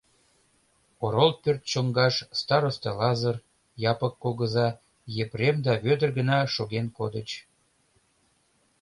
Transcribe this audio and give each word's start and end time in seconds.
Орол 1.03 1.31
пӧрт 1.41 1.61
чоҥгаш 1.71 2.15
староста 2.39 2.91
Лазыр, 2.99 3.35
Япык 3.91 4.13
кугыза, 4.21 4.67
Епрем 5.23 5.57
да 5.65 5.73
Вӧдыр 5.83 6.09
гына 6.17 6.37
шоген 6.55 6.87
кодыч. 6.97 7.29